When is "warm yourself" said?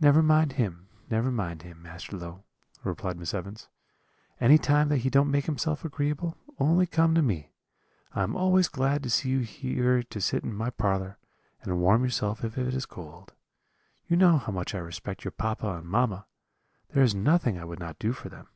11.78-12.42